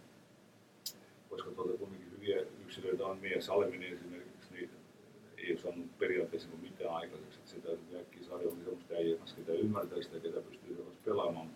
[1.30, 3.46] koska tuota kuitenkin hyviä yksilöitä on mies.
[3.46, 4.70] Salminen esimerkiksi, niin
[5.36, 7.38] ei ole saanut periaatteessa mitään aikaiseksi.
[7.38, 11.50] Että se täytyy äkkiä saada jokin sellaista äijää, ketä ymmärtää sitä, ketä pystyy sellaista pelaamaan.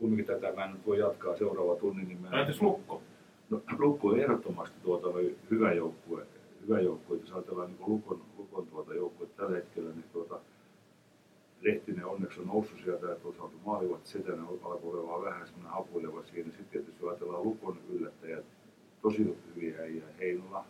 [0.00, 2.08] Kumminkin tätä mä en nyt voi jatkaa seuraava tunnin.
[2.08, 2.30] Niin mä...
[2.30, 3.02] No entäs Lukko?
[3.50, 5.08] No, Lukko on ehdottomasti tuota,
[5.50, 6.26] hyvä joukkue.
[6.62, 7.18] Hyvä joukkue.
[7.18, 10.40] Jos ajatellaan niin Lukon, Lukon tuota joukkue tällä hetkellä, niin tuota,
[11.60, 16.50] Lehtinen onneksi on noussut sieltä ja toisaalta maalivat setänä alkoi olla vähän semmoinen hapuileva siinä.
[16.50, 18.44] Sitten tietysti ajatellaan Lukon yllättäjät,
[19.02, 20.64] tosi hyviä äijä, Heinola,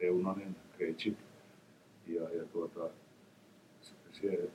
[0.00, 1.18] Reunanen, Krejcik
[2.06, 2.90] ja, ja tuota,
[3.80, 4.50] se, se,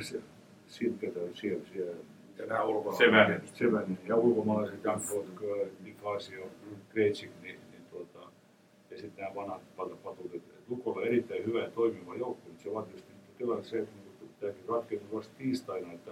[0.00, 0.22] se
[0.70, 1.96] Sirketä on siellä, siellä
[2.40, 2.96] Ja nämä ulkona.
[2.96, 3.98] Sevänen.
[4.08, 6.46] Ja ulkomaalaiset Jan Fotker, Nicasio,
[6.88, 8.18] Krejcik, niin, niin tuota,
[8.90, 12.62] ja sitten nämä vanhat pat- patut, että Lukolla on erittäin hyvä ja toimiva joukko, mutta
[12.62, 16.10] se vaatii tietysti tilanne se, että niin tämäkin ratkesi vasta tiistaina, että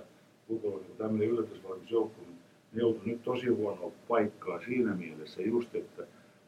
[0.49, 2.39] Lukolla on niin tämmöinen yllätysvalmis joukko, niin
[2.73, 6.03] ne joutui nyt tosi huonoa paikkaa siinä mielessä just, että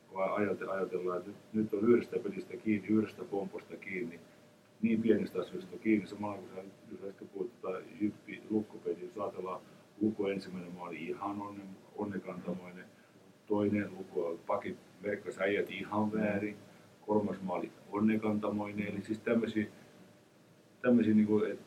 [0.09, 4.21] kun ajate- ajatellaan, että nyt, nyt on yhdestä pelistä kiinni, yhdestä pomposta kiinni,
[4.83, 6.49] niin pienestä asioista kiinni, samalla kun
[7.01, 9.61] sä, äsken puhuit tota Jyppi lukkopeli, jos ajatellaan
[10.01, 11.63] Luko ensimmäinen maali ihan onne,
[11.97, 12.85] onnekantamoinen,
[13.47, 16.57] toinen Luko pakit merkkas äijät ihan väärin,
[17.07, 19.67] kolmas maali onnekantamoinen, eli siis tämmöisiä,
[20.83, 21.65] tämmöisiä niin kuin, että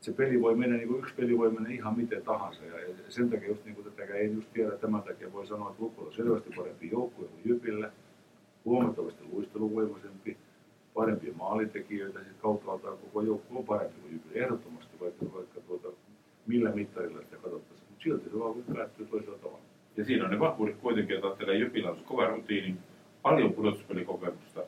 [0.00, 2.64] se peli voi mennä, niin kuin yksi peli voi mennä ihan miten tahansa.
[2.64, 2.74] Ja,
[3.08, 6.08] sen takia just niin kuin tätäkään ei just tiedä, tämän takia voi sanoa, että Lukolla
[6.08, 7.92] on selvästi parempi joukkue kuin Jypillä,
[8.64, 10.36] huomattavasti luisteluvoimaisempi,
[10.94, 15.88] parempia maalitekijöitä, siis kauttaaltaan koko joukkue on parempi kuin Jypillä, ehdottomasti, vaikka, vaikka tuota,
[16.46, 17.88] millä mittarilla sitä katsottaisiin.
[17.90, 19.64] Mutta silti se vaan päättyy toisella tavalla.
[19.96, 22.76] Ja siinä on ne vahvuudet kuitenkin, että ajattelee Jypillä on kova rutiini,
[23.22, 24.60] paljon pudotuspelikokemusta,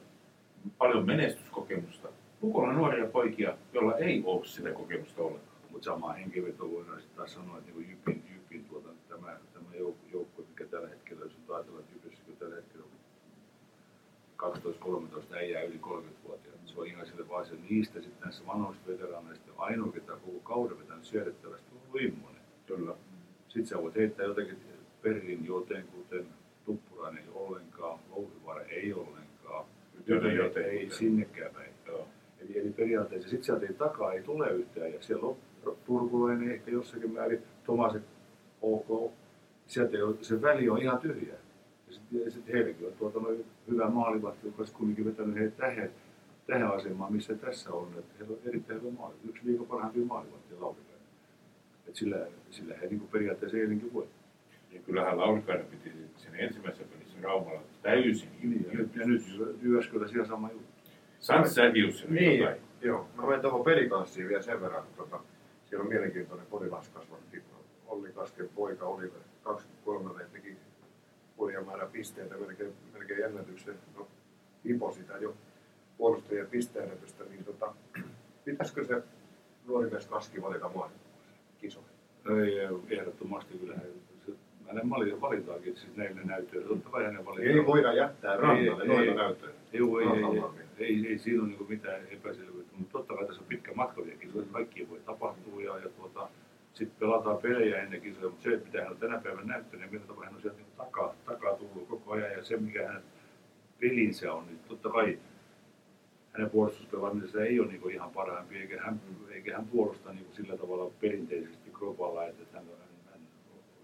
[0.78, 2.08] paljon menestyskokemusta.
[2.42, 5.56] Lukolla on nuoria poikia, joilla ei ole sitä kokemusta ollenkaan.
[5.70, 10.12] Mutta samaa hengenvetoa voidaan sitten taas sanoa, että niin Jypin, Jypin tuota, tämä, tämä jouk-
[10.12, 12.90] joukkue, mikä tällä hetkellä, jos nyt ajatellaan, että Jypissä tällä hetkellä on
[15.32, 16.15] 12-13 äijää yli 30-vuotiaita.
[16.76, 20.78] Se on ihan sille vaan se niistä sitten näissä vanhoista veteraaneista ainoa, ketä koko kauden
[20.78, 22.42] vetänyt siedettävästi, on ollut Immonen.
[22.66, 22.94] Kyllä.
[23.48, 24.56] Sitten sä voit heittää jotenkin
[25.02, 26.26] Perin jotenkuten,
[26.64, 29.64] Tuppurainen ei ollenkaan, Louhivaara ei ollenkaan,
[30.06, 31.70] Joten- joten ei, sinnekään päin.
[32.40, 35.36] Eli, eli periaatteessa sitten sieltä ei takaa ei tule yhtään ja siellä on
[35.86, 38.02] Turkulainen ehkä jossakin määrin, Tomaset
[38.62, 39.12] ok.
[39.66, 41.34] Sieltä ole, se väli on ihan tyhjä.
[41.86, 43.20] Ja sitten sit heillekin on tuota
[43.70, 45.90] hyvä maalivahti, joka olisi kumminkin vetänyt heidät tähän,
[46.46, 47.88] tähän asemaan, missä tässä on.
[47.98, 49.14] Että heillä on erittäin hyvä maali.
[49.28, 51.00] Yksi liikan parhaimpia maalivahtia Lauripäivä.
[51.86, 54.06] Että sillä, sillä he niin periaatteessa eilenkin voi.
[54.72, 59.22] Ja kyllähän Laurikainen piti siinä ensimmäisessä pelissä Raumalla täysin Niin, ja nyt, ja nyt
[59.62, 60.66] Jyväskylä siellä sama juttu.
[61.74, 62.60] Jussi nyt Niin, jotain.
[62.80, 63.08] joo.
[63.16, 64.82] Mä menen tuohon pelikanssiin vielä sen verran.
[64.84, 65.20] että Tota,
[65.64, 67.42] siellä on mielenkiintoinen potilaaskasvatti.
[67.86, 70.56] Olli Kasken poika oli 23 teki
[71.38, 73.74] hurja määrä pisteitä, melkein, melkein ennätyksen.
[73.96, 74.08] No,
[74.64, 75.34] hipo sitä jo
[75.98, 77.74] puolustajien pisteennätystä, niin tota,
[78.44, 79.02] pitäisikö se
[79.66, 80.70] nuori mies Kaski valita
[81.60, 81.90] kisoihin?
[82.30, 83.74] Ei, ei, ehdottomasti kyllä.
[84.68, 86.68] Hänen vali- valitaakin siis näille näyttöille.
[86.68, 87.58] Totta kai hänen valitaan.
[87.58, 89.14] Ei voida jättää rannalle Ei, noita ei.
[89.14, 89.52] näyttöjä.
[89.72, 89.80] Ei,
[90.78, 94.04] ei, ei, ei, siinä ole niin mitään epäselvyyttä, mutta totta kai tässä on pitkä matka
[94.04, 96.28] vielä kisoja, kaikki voi tapahtua ja, ja tuota,
[96.74, 99.92] sitten pelataan pelejä ennen kisoja, mutta se, että mitä hän on tänä päivänä näyttänyt, niin
[99.92, 103.02] millä tavalla hän on sieltä niin takaa, takaa tullut koko ajan ja se, mikä hänen
[103.80, 105.18] pelinsä on, niin totta kai
[106.36, 110.90] hänen puolustuspelaamisensa ei ole niin ihan parhaampi, eikä hän, eikä hän puolusta niin sillä tavalla
[111.00, 113.20] perinteisesti globalla, että hän, hän, hän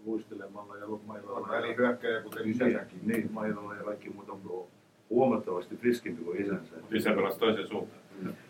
[0.05, 1.39] luistelemalla ja mailalla.
[1.39, 3.01] On välihyökkäjä, kuten Niin, isätäkin.
[3.07, 4.67] niin, mailalla ja kaikki muuta on
[5.11, 6.75] huomattavasti friskimpi kuin isänsä.
[6.91, 8.03] Isä pelasi toisen suuntaan.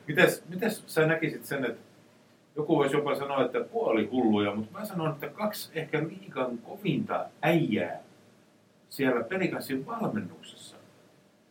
[0.09, 1.81] Mites, mites sä näkisit sen, että
[2.57, 7.27] joku voisi jopa sanoa, että puoli hulluja, mutta mä sanon, että kaksi ehkä liikan kovinta
[7.43, 8.01] äijää
[8.89, 10.77] siellä pelikanssin valmennuksessa.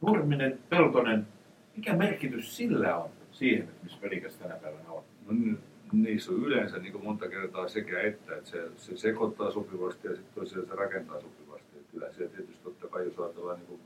[0.01, 1.27] Nurminen, Peltonen,
[1.75, 5.03] mikä merkitys sillä on siihen, että missä pelikas tänä päivänä on?
[5.25, 5.57] No,
[5.91, 10.15] niissä on yleensä niin kuin monta kertaa sekä että, että se, se sekoittaa sopivasti ja
[10.15, 11.77] sitten tosiaan se rakentaa sopivasti.
[11.77, 13.81] Et kyllä se tietysti totta kai, jos ajatellaan niin kuin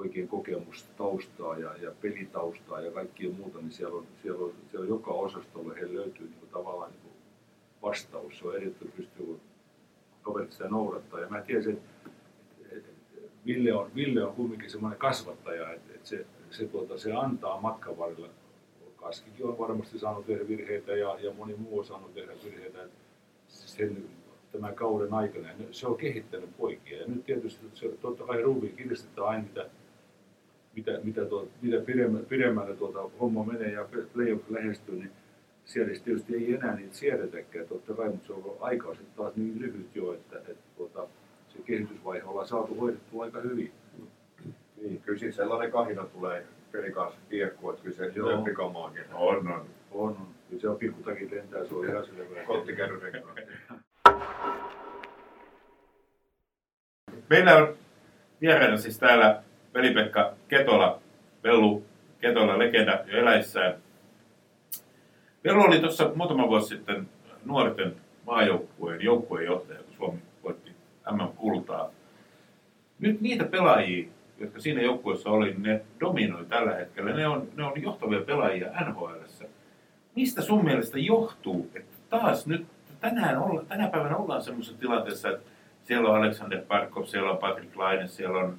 [0.00, 4.88] oikein kokemustaustaa ja, ja pelitaustaa ja kaikkia muuta, niin siellä on, siellä on, siellä on
[4.88, 7.12] joka osastolla he löytyy niin kuin tavallaan niin kuin
[7.82, 8.38] vastaus.
[8.38, 9.40] Se on erittäin pystyy
[10.22, 11.20] kaverit sitä noudattaa.
[11.20, 12.90] Ja mä tiedän, että
[13.46, 17.98] Ville on, Ville on kumminkin semmoinen kasvattaja, että, että se, se, tuota, se antaa matkan
[17.98, 18.28] varrella.
[18.96, 22.78] Kaskikin on varmasti saanut tehdä virheitä ja, ja moni muu on saanut tehdä virheitä
[23.48, 24.04] sen,
[24.52, 25.48] tämän kauden aikana.
[25.70, 27.00] Se on kehittänyt poikia.
[27.00, 29.66] Ja nyt tietysti se, totta kai ruuvi kiristetään aina, mitä,
[30.74, 35.10] mitä, mitä, tuota, mitä pidemmälle, pidemmälle tuota homma menee ja playoff lähestyy, niin
[35.64, 39.58] siellä tietysti ei enää niitä siedetäkään totta kai, mutta se on aika sitten taas niin
[39.58, 41.06] lyhyt jo, että, että tuota,
[41.48, 43.72] se kehitysvaihe ollaan saatu hoidettua aika hyvin.
[44.80, 48.30] Niin, kyllä siitä sellainen kahina tulee pelikas kiekko, että kyllä se Joo.
[48.30, 49.04] löppikamaakin.
[49.12, 49.52] On, on.
[49.52, 50.26] On, on.
[50.48, 52.44] Kyllä se on pikkutakin lentää, se on ihan selvä.
[52.46, 53.22] Kottikärrynen
[57.30, 57.76] Meillä on
[58.40, 59.42] vieraana siis täällä
[59.74, 61.00] Veli-Pekka Ketola,
[61.44, 61.84] Vellu
[62.20, 63.74] Ketola, legenda jo eläissään.
[65.44, 67.08] Vellu oli tuossa muutama vuosi sitten
[67.44, 70.70] nuorten maajoukkueen joukkueenjohtaja, kun Suomi voitti
[71.10, 71.90] MM-kultaa.
[72.98, 74.08] Nyt niitä pelaajia,
[74.40, 77.12] jotka siinä joukkueessa oli, ne dominoi tällä hetkellä.
[77.12, 79.44] Ne on, ne on johtavia pelaajia NHLssä.
[80.16, 82.66] Mistä sun mielestä johtuu, että taas nyt
[83.00, 85.50] tänään olla, tänä päivänä ollaan semmoisessa tilanteessa, että
[85.84, 88.58] siellä on Alexander Parkov, siellä on Patrick Laine, siellä on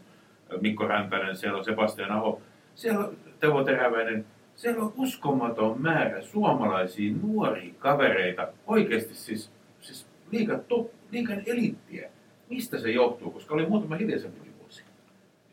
[0.62, 2.42] Mikko Rämpänen, siellä on Sebastian Aho,
[2.76, 4.26] siellä on Teuvo Teräväinen.
[4.56, 12.10] Siellä on uskomaton määrä suomalaisia nuoria kavereita, oikeasti siis, siis liikan, top, liikan elittiä.
[12.50, 13.32] Mistä se johtuu?
[13.32, 14.51] Koska oli muutama hiljaisempi.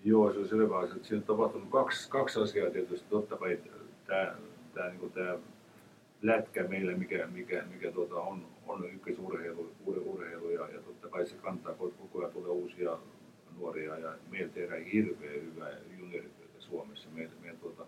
[0.05, 0.97] Joo, se on selvä asia.
[1.03, 3.07] Siinä on tapahtunut kaksi, kaksi asiaa tietysti.
[3.11, 3.59] Totta kai
[4.07, 4.35] tämä,
[4.75, 5.39] tämä, niin tämä
[6.23, 11.27] lätkä meillä, mikä, mikä, mikä tuota on, on ykkösurheilu ur, urheilu ja, ja totta kai
[11.27, 12.99] se kantaa koko koko ajan tulee uusia
[13.59, 17.09] nuoria ja meillä tehdään hirveän hyvää juniorityötä Suomessa.
[17.15, 17.87] Meillä, meillä tuota,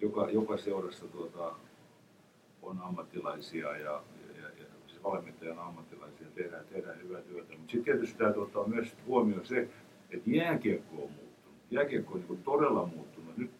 [0.00, 1.54] joka, joka seurassa tuota,
[2.62, 4.02] on ammattilaisia ja,
[4.42, 7.52] ja, ja siis valmentajan ammattilaisia, tehdään, tehdään hyvää työtä.
[7.58, 9.68] Mutta sitten tietysti täytyy ottaa myös huomioon se,
[10.10, 11.21] että jääkiekko on.
[11.72, 13.36] Jääkiekko on niin todella muuttunut.
[13.36, 13.50] Nyt,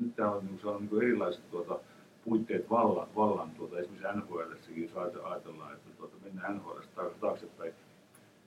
[0.00, 1.78] nyt täällä on niin saanut niin erilaiset tuota,
[2.24, 6.60] puitteet vallan, vallan tuota, esimerkiksi NHLssäkin, jos ajate- ajatellaan, että tuota, mennään
[6.96, 7.72] taak- taaksepäin.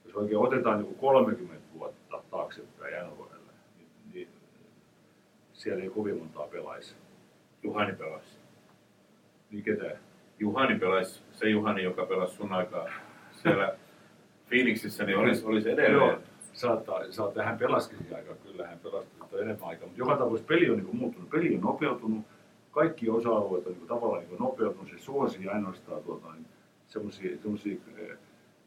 [0.06, 3.24] Jos oikein otetaan niin kuin 30 vuotta taaksepäin NHL,
[3.78, 4.28] niin, niin
[5.54, 6.96] siellä ei kovin montaa pelaisi.
[7.64, 8.38] Juhani pelasi.
[9.52, 9.98] Niin ketään.
[10.40, 12.86] Juhani pelasi, se Juhani, joka pelasi sun aikaa
[13.32, 13.76] siellä
[14.50, 16.18] Phoenixissa, niin olisi, olisi Joo, edelleen.
[16.56, 20.48] Saattaa, saattaa, hän pelasikin siihen aikaan, kyllä hän pelasi mutta enemmän aikaa, mutta joka tapauksessa
[20.48, 22.26] peli on niin kuin muuttunut, peli on nopeutunut,
[22.72, 26.46] kaikki osa-alueet on niin kuin tavallaan niin kuin nopeutunut, se suosi ainoastaan tuota, niin
[26.88, 27.38] semmoisia,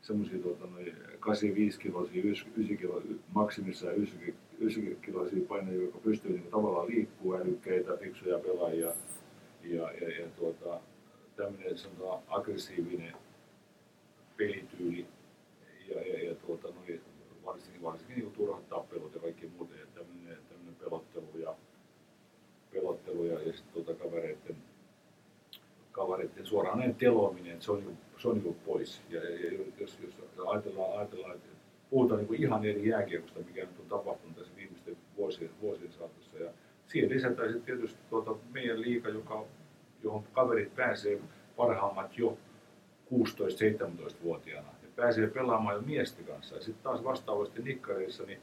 [0.03, 3.03] semmoisia, tuota, noin 85 kiloisia, 9 kilo,
[3.35, 8.92] maksimissaan 90 kiloisia painoja, jotka pystyy niin kuin tavallaan liikkuu älykkäitä, fiksuja pelaajia.
[9.64, 10.81] Ja, ja, ja tuota,
[11.37, 11.74] tämmöinen
[12.29, 13.12] aggressiivinen
[14.37, 15.07] pelityyli.
[15.88, 16.47] Ja, ja, ja tuota,
[17.82, 21.54] varsinkin, varsinkin niin turhat tappelut ja kaikki muut, ja tämmöinen, tämmöinen pelottelu ja,
[22.72, 24.56] pelottelu ja, ja sitten tuota kavereiden,
[25.92, 29.02] kavereiden suoraan teloaminen, se on, niin, se on niin pois.
[29.10, 30.14] Ja, ja, jos, jos
[30.46, 31.48] ajatellaan, ajatellaan, että
[31.90, 36.38] puhutaan niin ihan eri jääkiekosta, mikä nyt on tapahtunut tässä viimeisten vuosien, vuosien saatossa.
[36.38, 36.50] Ja
[36.86, 39.44] siihen lisätään sitten tietysti tuota meidän liiga, joka,
[40.02, 41.20] johon kaverit pääsee
[41.56, 42.38] parhaimmat jo
[43.14, 44.77] 16-17-vuotiaana.
[44.98, 46.54] Pääsee pelaamaan jo miesten kanssa.
[46.54, 48.38] Ja sitten taas vastaavasti nikkareissa, niin,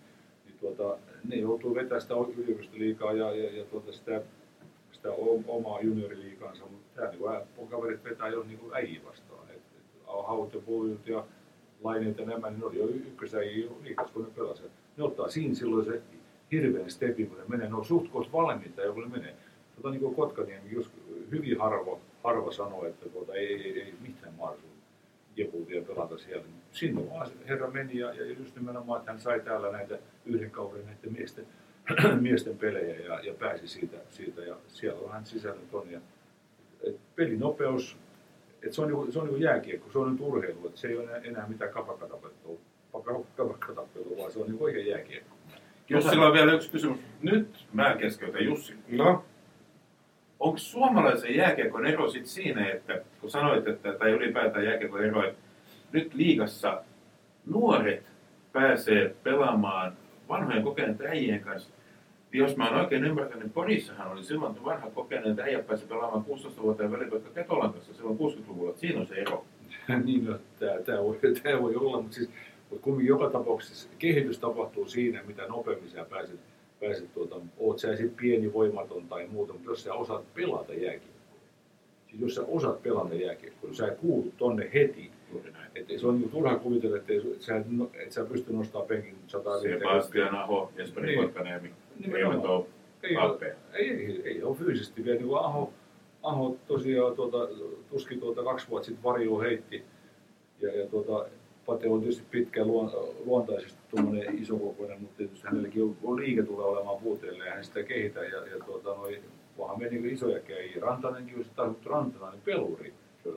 [0.46, 0.98] niin tuota,
[1.30, 4.22] ne joutuu vetämään sitä yliopistoliigaa ja, ja, ja tuota sitä,
[4.92, 5.10] sitä
[5.48, 6.64] omaa junioriliikansa.
[6.72, 9.48] Mutta tämä niin kaverit vetää jo niin äijä vastaan.
[9.50, 11.26] Et, et, Haut ja Puljut ja
[11.84, 14.72] Laineet ja nämä, niin ne oli jo ykkösäjiä liikas, kun ne pelasivat.
[14.98, 16.02] Ne ottaa siinä silloin se
[16.52, 17.70] hirveän stepin, kun ne menee.
[17.70, 19.36] Ne on suht koht valmiita, kun ne menee.
[19.76, 20.92] Tota, niin kuin Kotkaniemi, jos
[21.32, 24.75] hyvin harva, harva sanoo, että tuota, ei, ei, ei mitään mahdollisuutta
[25.38, 26.46] jepuutia pelata siellä.
[26.72, 30.52] Sinne vaan se herra meni ja, ja just nimenomaan, että hän sai täällä näitä yhden
[30.52, 31.46] kauden näiden miesten,
[32.22, 35.92] miesten pelejä ja, ja pääsi siitä, siitä ja siellä on hän sisällöt on.
[35.92, 36.00] Ja,
[36.88, 37.98] et pelinopeus,
[38.64, 40.98] et se on, niinku, se on niinku jääkiekko, se on nyt urheilu, että se ei
[40.98, 42.60] ole enää, enää mitään kapakatappelua,
[43.38, 45.36] kapakatappelua, vaan se on niinku oikein jääkiekko.
[45.90, 47.00] Jussilla on vielä yksi kysymys.
[47.22, 48.74] Nyt mä keskeytän Jussi.
[48.88, 49.24] No,
[50.40, 55.40] Onko suomalaisen jääkiekon ero sit siinä, että kun sanoit, että, tai ylipäätään jääkiekon ero, että
[55.92, 56.84] nyt liigassa
[57.46, 58.04] nuoret
[58.54, 59.94] pääsee pelaamaan
[60.30, 61.70] vanhojen kokeneiden äijien kanssa,
[62.32, 66.26] jos mä oon oikein ymmärtänyt, niin Porissahan oli silloin vanha kokeneen, että äijä pääsi pelaamaan
[66.26, 68.70] 16-vuotiaan velipekka Ketolan kanssa silloin 60-luvulla.
[68.70, 69.46] Että siinä on se ero.
[70.06, 70.38] niin, no,
[70.86, 71.20] tämä, voi,
[71.62, 72.30] voi olla, mutta siis
[72.70, 76.40] mutta kumminkin joka tapauksessa kehitys tapahtuu siinä, mitä nopeammin sä pääset,
[76.88, 81.40] pääset tuota, oot sä sitten pieni, voimaton tai muuta, mutta jos sä osaat pelata jääkiekkoa,
[82.10, 85.12] siis jos sä osaat pelata jääkiekkoa, sä kuulut tonne heti,
[85.76, 89.16] että se on niin turha kuvitella, että, et sä, et, et sä pysty nostamaan penkin
[89.28, 91.24] 150 Sebastian Aho, Jesperi Niin.
[91.24, 91.72] Kotkaniemi,
[92.14, 92.66] eivät ole
[93.04, 93.18] ei,
[93.74, 95.20] ei, ei, ei ole fyysisesti vielä.
[95.20, 95.74] Niin Aho,
[96.24, 97.38] Aho tosiaan tuota,
[97.90, 99.84] tuskin tuota kaksi vuotta sitten varjoa heitti.
[100.62, 101.26] Ja, ja tuota,
[101.66, 102.92] Pate on tietysti pitkä luon,
[103.26, 107.84] luontaisesti tuommoinen isokokoinen, mutta tietysti hänelläkin on, on liike tulee olemaan puuteille ja hän sitä
[107.84, 108.20] kehitä.
[108.20, 109.22] Ja, ja tuota, noi,
[109.58, 110.82] vaan me niin isoja käjiä.
[110.82, 112.94] Rantanenkin on sitten taas Rantanen peluri.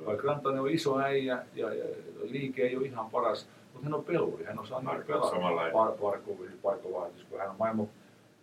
[0.07, 1.85] Vaikka Rantanen on iso äijä ja, ja
[2.23, 4.45] liike ei ole ihan paras, mutta hän on peluri.
[4.45, 5.37] Hän osaa niin pelata.
[5.73, 7.89] Par, Parkovic, Parkovahtis, kun hän on maailman,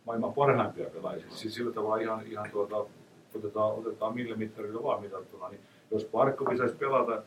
[0.05, 1.25] maailman parhaimpia pelaajia.
[1.29, 2.85] Siis sillä tavalla ihan, ihan tuota,
[3.35, 5.49] otetaan, otetaan millä mittarilla vaan mitattuna.
[5.49, 7.23] Niin jos Parkovic saisi pelata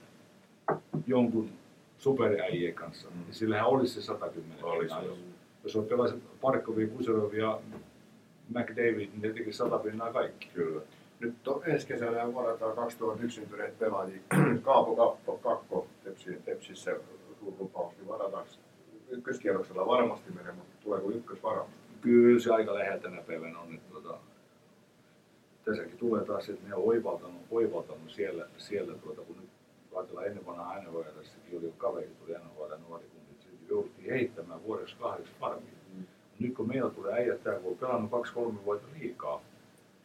[1.07, 1.51] jonkun
[1.99, 3.17] superäijien kanssa, Mm.
[3.25, 5.21] niin sillähän olisi se 110 Olisi, olisi.
[5.65, 7.61] Jos on pelaisi Parkovi, Kuserov ja
[8.49, 10.49] McDavid, niin ne tekisi 100 pinnaa kaikki.
[10.55, 10.81] Kyllä.
[11.21, 14.21] Nyt on ensi kesänä varataan 2001 syntyneet pelaajia.
[14.63, 16.97] Kaapo Kappo, Kakko Tepsi, Tepsissä
[17.41, 18.47] suurlupaus, niin varataan
[19.11, 21.69] ykköskierroksella varmasti menee, mutta tuleeko ykkösvaraus?
[22.01, 23.75] Kyllä se aika lähellä tänä päivänä on.
[23.75, 24.19] Että, tuota,
[25.65, 29.48] tässäkin tulee taas, että ne on oivaltanut, oivaltanut siellä, siellä tuota, kun nyt
[29.99, 33.21] ajatellaan ennen vanhaa NHL, tässäkin oli kaveri, tuli NHL nuori, kun
[33.69, 35.79] jouduttiin heittämään vuodeksi kahdeksi farmiin.
[35.95, 36.05] Mm.
[36.39, 39.43] Nyt kun meillä tulee äijät täällä, kun on pelannut kaksi-kolme vuotta liikaa,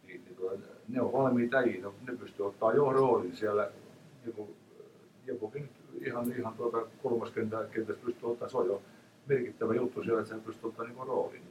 [0.08, 3.72] niin, niin tuota, ne on valmiita äijä, ne, ne pystyy ottaa jo roolin siellä,
[4.26, 4.56] joku,
[5.26, 8.82] jokukin nyt ihan, ihan tuota kolmas kentä, kentässä pystyy ottaa, se on jo
[9.28, 11.42] merkittävä juttu siellä, että sä pystyt ottaa niin roolin.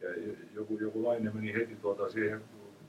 [0.00, 0.08] Ja
[0.54, 2.40] joku, joku laine meni heti tuota siihen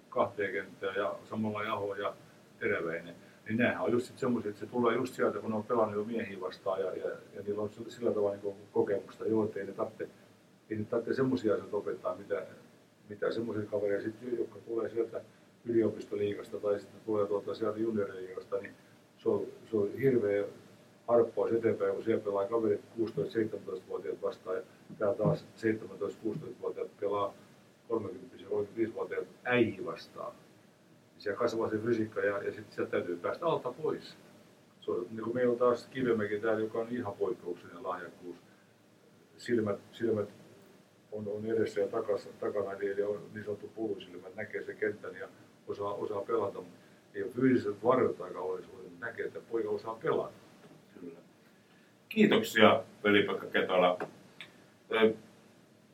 [0.10, 2.14] kahteen kenttään ja samalla Aho ja
[2.60, 3.16] Teräväinen.
[3.46, 5.96] Niin nämähän on just sit semmoisia, että se tulee just sieltä, kun ne on pelannut
[5.96, 9.26] jo miehiä vastaan ja, ja, ja niillä on sillä- tavalla niin kokemusta.
[9.26, 10.08] Joo, että ei ne tarvitse,
[11.14, 12.46] semmoisia asioita opettaa, mitä,
[13.10, 15.22] mitä semmoisia kavereja, sit, jotka tulee sieltä
[15.66, 18.74] yliopistoliigasta tai sitten tulee tuolta sieltä junioriliigasta, niin
[19.18, 20.46] se on, se on hirveä
[21.08, 24.64] harppaus eteenpäin, kun siellä pelaa kaverit 16-17-vuotiaat vastaan ja
[24.98, 27.34] täällä taas 17-16-vuotiaat pelaa
[27.92, 30.34] 30-35-vuotiaat äijä vastaan.
[31.22, 34.18] Siellä kasvaa se fysiikka ja, ja sitten sieltä täytyy päästä alta pois.
[34.82, 38.36] Se on, niin kuin meillä on taas Kivemäki täällä, joka on ihan poikkeuksellinen lahjakkuus.
[39.38, 40.30] Silmät, silmät
[41.12, 45.28] on, on edessä ja takassa, takana, eli on niin sanottu pulusilmät, näkee se kentän ja
[45.68, 46.60] osaa, osaa pelata.
[47.14, 50.34] Ei ole fyysiset varjot aika olisuuden, mutta näkee, että poika osaa pelata.
[51.00, 51.20] Kyllä.
[52.10, 54.00] Kiitoksia, veli-Pekka Ketola.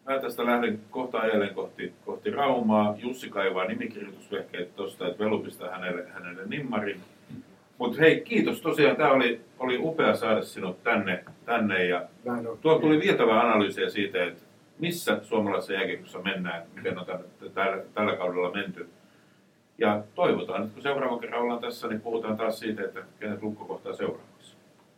[0.07, 2.95] Mä tästä lähden kohta ajelen kohti, kohti Raumaa.
[2.97, 6.99] Jussi kaivaa nimikirjoitusvehkeet tuosta, että Velu pistää hänelle, hänelle nimmarin.
[7.77, 8.95] Mutta hei, kiitos tosiaan.
[8.95, 12.03] Tämä oli, oli upea saada sinut tänne, tänne ja
[12.61, 14.41] tuo tuli vietävää analyysiä siitä, että
[14.79, 18.89] missä suomalaisessa jääkiekossa mennään, miten on tällä, tällä, tällä kaudella menty.
[19.77, 23.65] Ja toivotaan, että kun seuraava kerran ollaan tässä, niin puhutaan taas siitä, että kenet lukko
[23.65, 24.55] kohtaa seuraavaksi.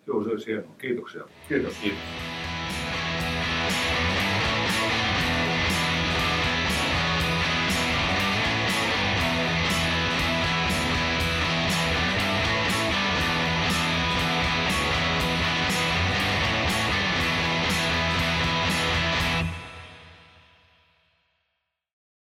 [0.08, 0.72] Joo, se olisi hienoa.
[0.78, 1.24] Kiitoksia.
[1.48, 1.78] Kiitos.
[1.78, 2.00] Kiitos.